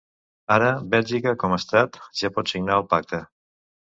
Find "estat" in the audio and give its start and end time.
1.63-2.01